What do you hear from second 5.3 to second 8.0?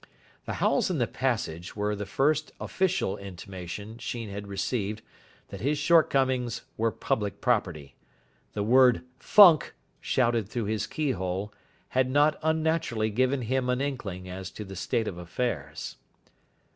that his shortcomings were public property.